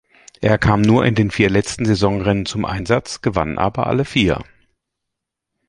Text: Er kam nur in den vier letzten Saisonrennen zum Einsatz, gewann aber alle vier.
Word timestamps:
Er 0.41 0.57
kam 0.57 0.81
nur 0.81 1.05
in 1.05 1.13
den 1.13 1.29
vier 1.29 1.51
letzten 1.51 1.85
Saisonrennen 1.85 2.47
zum 2.47 2.65
Einsatz, 2.65 3.21
gewann 3.21 3.59
aber 3.59 3.85
alle 3.85 4.03
vier. 4.03 4.43